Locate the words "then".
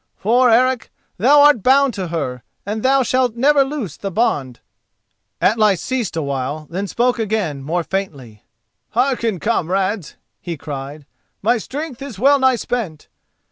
6.71-6.87